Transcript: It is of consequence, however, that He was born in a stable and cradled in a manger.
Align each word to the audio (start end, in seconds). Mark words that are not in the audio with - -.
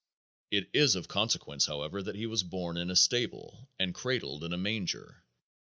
It 0.49 0.67
is 0.73 0.95
of 0.95 1.07
consequence, 1.07 1.67
however, 1.67 2.01
that 2.01 2.15
He 2.15 2.25
was 2.25 2.41
born 2.41 2.75
in 2.75 2.89
a 2.89 2.95
stable 2.95 3.69
and 3.79 3.93
cradled 3.93 4.43
in 4.43 4.51
a 4.51 4.57
manger. 4.57 5.23